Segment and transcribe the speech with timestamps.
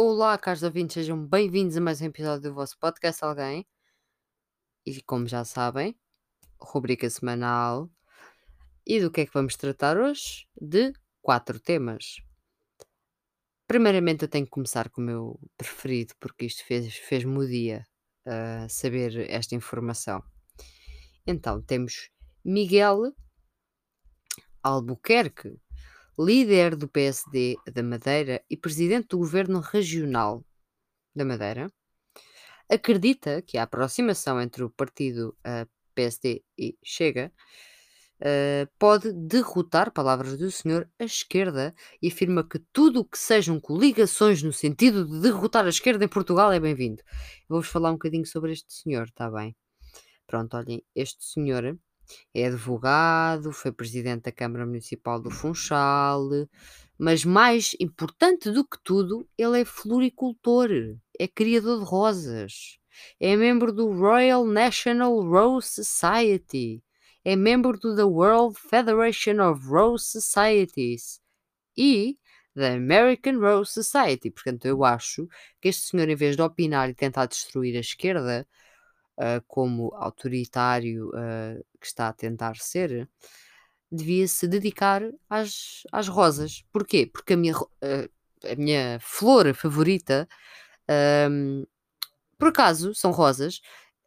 [0.00, 3.66] Olá, caros ouvintes, sejam bem-vindos a mais um episódio do vosso podcast Alguém.
[4.86, 5.98] E como já sabem,
[6.56, 7.90] rubrica semanal.
[8.86, 10.46] E do que é que vamos tratar hoje?
[10.56, 12.22] De quatro temas.
[13.66, 17.84] Primeiramente, eu tenho que começar com o meu preferido, porque isto fez- fez-me o dia
[18.24, 20.22] uh, saber esta informação.
[21.26, 22.08] Então, temos
[22.44, 23.12] Miguel
[24.62, 25.60] Albuquerque,
[26.18, 30.44] líder do PSD da Madeira e presidente do governo regional
[31.14, 31.70] da Madeira,
[32.68, 37.32] acredita que a aproximação entre o partido uh, PSD e Chega
[38.20, 43.60] uh, pode derrotar, palavras do senhor, a esquerda e afirma que tudo o que sejam
[43.60, 47.02] coligações no sentido de derrotar a esquerda em Portugal é bem-vindo.
[47.48, 49.56] Vou-vos falar um bocadinho sobre este senhor, está bem?
[50.26, 51.78] Pronto, olhem, este senhor
[52.34, 56.28] é advogado, foi presidente da Câmara Municipal do Funchal,
[56.98, 60.68] mas mais importante do que tudo, ele é floricultor,
[61.18, 62.78] é criador de rosas,
[63.20, 66.82] é membro do Royal National Rose Society,
[67.24, 71.20] é membro do The World Federation of Rose Societies
[71.76, 72.18] e
[72.54, 74.30] da American Rose Society.
[74.30, 75.28] Portanto, eu acho
[75.60, 78.46] que este senhor, em vez de opinar e tentar destruir a esquerda,
[79.18, 83.08] uh, como autoritário uh, que está a tentar ser,
[83.90, 86.64] devia se dedicar às, às rosas.
[86.72, 87.06] Porquê?
[87.06, 90.28] Porque a minha, uh, a minha flor favorita,
[91.30, 91.64] um,
[92.38, 93.60] por acaso, são rosas.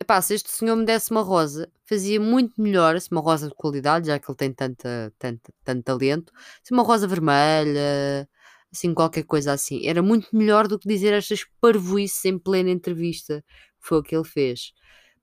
[0.00, 3.54] Epá, se este senhor me desse uma rosa, fazia muito melhor, se uma rosa de
[3.54, 8.28] qualidade, já que ele tem tanta, tanta, tanto talento, se uma rosa vermelha,
[8.72, 9.86] assim, qualquer coisa assim.
[9.86, 13.44] Era muito melhor do que dizer estas parvoices em plena entrevista.
[13.82, 14.72] Foi o que ele fez.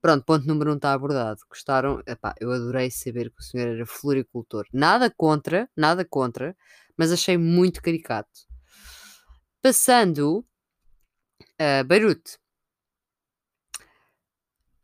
[0.02, 1.41] Pronto, ponto número um está abordado.
[1.49, 2.02] Gostaram?
[2.05, 4.65] Epá, eu adorei saber que o senhor era floricultor.
[4.71, 6.55] Nada contra, nada contra,
[6.95, 8.47] mas achei muito caricato.
[9.61, 10.45] Passando
[11.57, 12.37] a Beirute.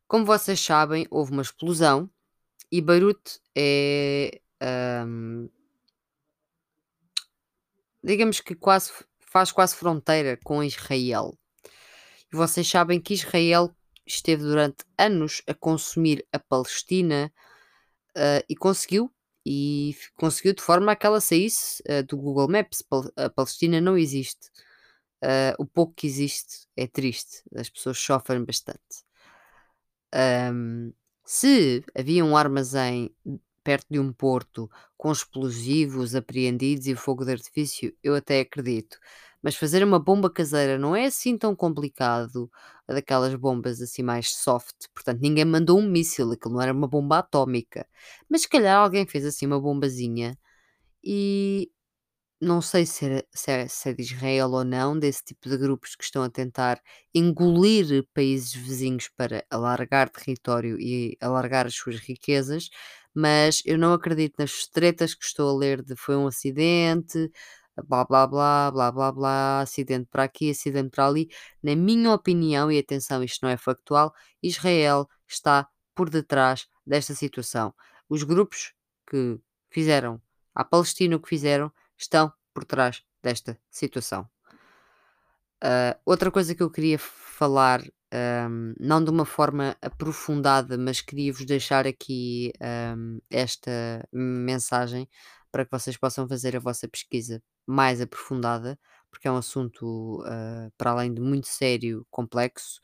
[0.08, 2.10] Como vocês sabem, houve uma explosão
[2.72, 4.42] e Beirute é.
[4.62, 5.50] Um,
[8.04, 11.38] digamos que quase faz quase fronteira com Israel.
[12.36, 13.74] Vocês sabem que Israel
[14.06, 17.32] esteve durante anos a consumir a Palestina
[18.10, 19.10] uh, e conseguiu,
[19.46, 22.84] e conseguiu de forma a que ela saísse uh, do Google Maps.
[23.16, 24.50] A Palestina não existe.
[25.24, 29.06] Uh, o pouco que existe é triste, as pessoas sofrem bastante.
[30.14, 30.92] Um,
[31.24, 33.16] se havia um armazém
[33.64, 39.00] perto de um porto com explosivos apreendidos e fogo de artifício, eu até acredito.
[39.46, 42.52] Mas fazer uma bomba caseira não é assim tão complicado,
[42.88, 44.76] daquelas bombas assim mais soft.
[44.96, 47.88] Portanto, ninguém mandou um míssil, aquilo não era uma bomba atómica.
[48.30, 50.36] Mas se calhar alguém fez assim uma bombazinha
[51.04, 51.72] e
[52.42, 55.58] não sei se é, se, é, se é de Israel ou não, desse tipo de
[55.58, 56.82] grupos que estão a tentar
[57.14, 62.70] engolir países vizinhos para alargar território e alargar as suas riquezas,
[63.14, 67.32] mas eu não acredito nas tretas que estou a ler de foi um acidente,
[67.84, 71.30] blá blá blá, blá blá blá, acidente para aqui, acidente para ali.
[71.62, 77.74] Na minha opinião, e atenção, isto não é factual, Israel está por detrás desta situação.
[78.10, 78.74] Os grupos
[79.10, 80.22] que fizeram
[80.54, 84.30] à Palestina o que fizeram estão por trás desta situação.
[85.64, 87.82] Uh, outra coisa que eu queria falar,
[88.50, 92.54] um, não de uma forma aprofundada, mas queria vos deixar aqui
[92.96, 95.10] um, esta mensagem
[95.52, 100.72] para que vocês possam fazer a vossa pesquisa mais aprofundada, porque é um assunto, uh,
[100.78, 102.80] para além de muito sério, complexo.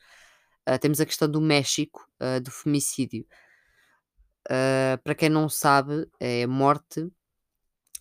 [0.68, 3.26] Uh, temos a questão do México, uh, do femicídio.
[5.04, 7.08] para quem não sabe, é a morte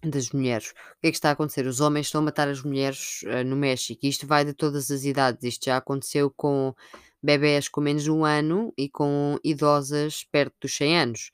[0.03, 0.71] das mulheres.
[0.71, 1.67] O que é que está a acontecer?
[1.67, 4.05] Os homens estão a matar as mulheres no México.
[4.05, 5.43] Isto vai de todas as idades.
[5.43, 6.73] Isto já aconteceu com
[7.21, 11.31] bebés com menos de um ano e com idosas perto dos 100 anos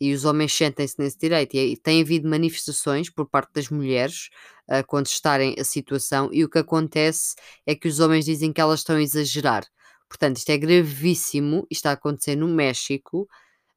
[0.00, 1.54] e os homens sentem-se nesse direito.
[1.54, 4.30] E tem havido manifestações por parte das mulheres
[4.70, 7.34] uh, quando estarem a situação, e o que acontece
[7.66, 9.66] é que os homens dizem que elas estão a exagerar.
[10.08, 13.28] Portanto, isto é gravíssimo, isto está a acontecer no México,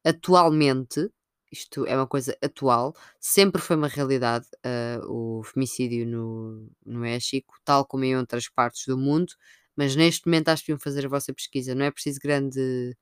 [0.04, 1.08] atualmente,
[1.52, 7.54] isto é uma coisa atual, sempre foi uma realidade uh, o femicídio no, no México,
[7.64, 9.32] tal como em outras partes do mundo,
[9.76, 12.96] mas neste momento acho que deviam fazer a vossa pesquisa, não é preciso grande,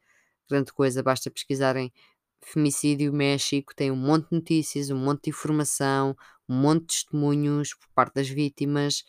[0.49, 1.93] grande coisa, basta pesquisarem
[2.45, 6.17] Femicídio México tem um monte de notícias, um monte de informação,
[6.49, 9.05] um monte de testemunhos por parte das vítimas,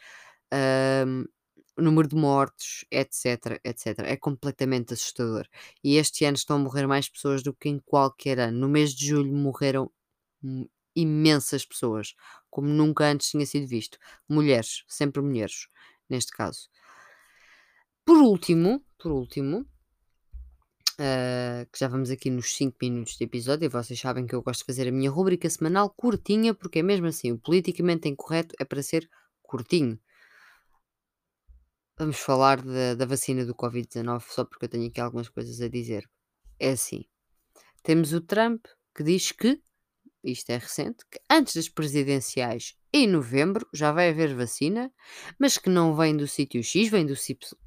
[1.06, 1.26] um,
[1.78, 4.00] número de mortos, etc, etc.
[4.00, 5.48] É completamente assustador.
[5.84, 8.60] E este ano estão a morrer mais pessoas do que em qualquer ano.
[8.60, 9.92] No mês de julho morreram
[10.96, 12.14] imensas pessoas,
[12.50, 13.98] como nunca antes tinha sido visto.
[14.30, 15.68] Mulheres, sempre mulheres,
[16.10, 16.70] neste caso.
[18.06, 19.66] Por último, por último,
[20.94, 24.42] uh, que já vamos aqui nos 5 minutos de episódio, e vocês sabem que eu
[24.42, 28.56] gosto de fazer a minha rubrica semanal curtinha, porque é mesmo assim, o politicamente incorreto
[28.60, 29.10] é para ser
[29.42, 30.00] curtinho.
[31.98, 35.68] Vamos falar da, da vacina do Covid-19, só porque eu tenho aqui algumas coisas a
[35.68, 36.10] dizer.
[36.60, 37.06] É assim:
[37.84, 38.66] temos o Trump
[38.96, 39.62] que diz que,
[40.24, 44.92] isto é recente, que antes das presidenciais em novembro já vai haver vacina,
[45.40, 47.16] mas que não vem do sítio X, vem do,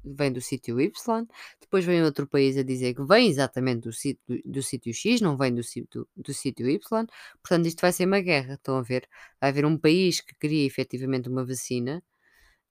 [0.05, 1.27] vem do sítio Y.
[1.59, 5.37] Depois vem outro país a dizer que vem exatamente do sítio, do sítio X, não
[5.37, 6.79] vem do sítio, do sítio Y.
[7.43, 8.53] Portanto, isto vai ser uma guerra.
[8.55, 9.07] Estão a ver?
[9.41, 12.01] Vai haver um país que queria efetivamente uma vacina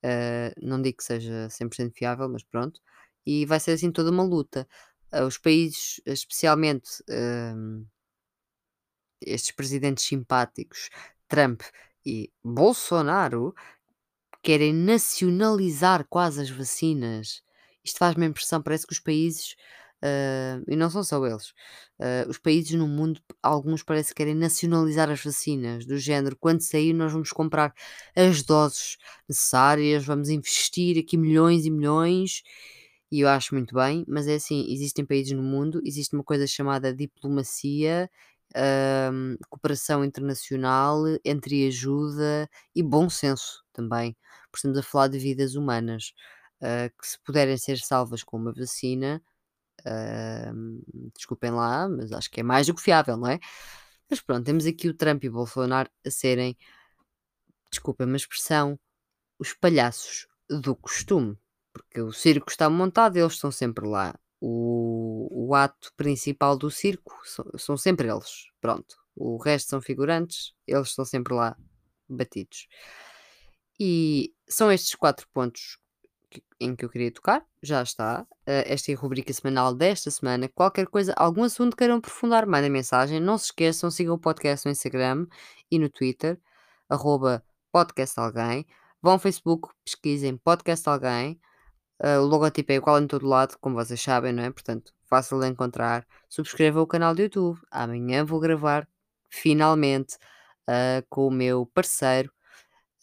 [0.05, 2.81] Uh, não digo que seja 100% fiável, mas pronto.
[3.27, 4.69] E vai ser assim toda uma luta.
[5.13, 7.87] Uh, os países, especialmente uh,
[9.21, 10.91] estes presidentes simpáticos,
[11.29, 11.63] Trump
[12.07, 13.55] e Bolsonaro,
[14.43, 17.43] querem nacionalizar quase as vacinas.
[17.85, 19.57] Isto faz-me impressão, parece que os países
[20.05, 21.49] Uh, e não são só eles.
[21.99, 26.61] Uh, os países no mundo, alguns parece que querem nacionalizar as vacinas, do género, quando
[26.61, 27.73] sair nós vamos comprar
[28.15, 28.99] as doses
[29.29, 32.43] necessárias, vamos investir aqui milhões e milhões,
[33.11, 36.47] e eu acho muito bem, mas é assim, existem países no mundo, existe uma coisa
[36.47, 38.11] chamada diplomacia,
[38.57, 44.17] uh, cooperação internacional, entre ajuda e bom senso também,
[44.51, 46.13] porque estamos a falar de vidas humanas,
[46.99, 49.23] que se puderem ser salvas com uma vacina,
[51.15, 53.39] desculpem lá, mas acho que é mais do que fiável, não é?
[54.11, 56.57] Mas pronto, temos aqui o Trump e o Bolsonaro a serem,
[57.71, 58.79] desculpem a expressão,
[59.39, 61.39] os palhaços do costume.
[61.73, 64.19] Porque o circo está montado, eles estão sempre lá.
[64.41, 68.51] O, o ato principal do circo são, são sempre eles.
[68.61, 68.97] Pronto.
[69.15, 71.57] O resto são figurantes, eles estão sempre lá
[72.09, 72.69] batidos.
[73.81, 75.79] E são estes quatro pontos
[76.61, 78.27] em que eu queria tocar, já está.
[78.47, 80.49] Uh, esta é a rubrica semanal desta semana.
[80.49, 83.21] Qualquer coisa, algum assunto queiram aprofundar, mandem mensagem.
[83.21, 85.27] Não se esqueçam, sigam o podcast no Instagram
[85.71, 86.41] e no Twitter,
[86.89, 88.67] arroba podcast alguém.
[89.03, 91.41] Vão ao Facebook, pesquisem podcast alguém.
[92.03, 94.51] Uh, o logotipo é igual em todo lado, como vocês sabem, não é?
[94.51, 96.07] Portanto, fácil de encontrar.
[96.29, 97.59] Subscrevam o canal do YouTube.
[97.71, 98.89] Amanhã vou gravar,
[99.31, 100.17] finalmente,
[100.69, 102.31] uh, com o meu parceiro.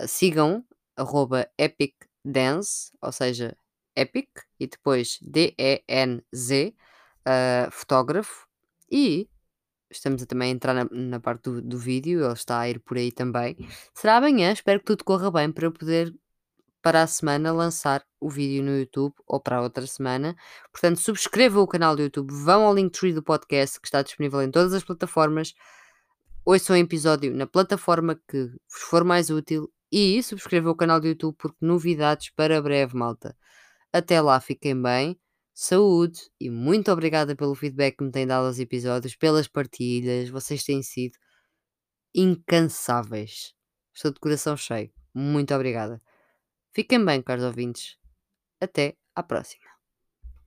[0.08, 3.56] sigam, arroba Epic Dance, ou seja,
[3.96, 4.30] Epic,
[4.60, 6.76] e depois D-E-N-Z,
[7.28, 8.48] uh, fotógrafo,
[8.92, 9.30] e
[9.90, 12.98] estamos a também entrar na, na parte do, do, vídeo, ele está a ir por
[12.98, 13.56] aí também.
[13.94, 16.14] Será amanhã, espero que tudo corra bem para eu poder,
[16.84, 20.36] para a semana, lançar o vídeo no YouTube ou para a outra semana.
[20.72, 24.52] Portanto, subscrevam o canal do YouTube, vão ao Linktree do podcast que está disponível em
[24.52, 25.54] todas as plataformas.
[26.46, 31.08] Ouçam o episódio na plataforma que vos for mais útil e subscreva o canal do
[31.08, 33.36] YouTube porque novidades para breve, malta.
[33.94, 35.18] Até lá, fiquem bem,
[35.54, 40.64] saúde e muito obrigada pelo feedback que me têm dado aos episódios, pelas partilhas, vocês
[40.66, 41.18] têm sido
[42.14, 43.54] incansáveis.
[43.94, 44.92] Estou de coração cheio.
[45.14, 46.02] Muito obrigada.
[46.76, 47.98] Fiquem bem, caros ouvintes.
[48.62, 49.73] Até à próxima.